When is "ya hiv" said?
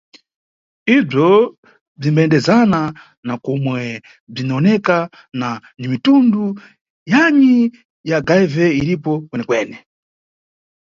8.09-8.53